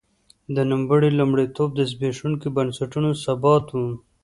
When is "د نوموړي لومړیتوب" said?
0.55-1.69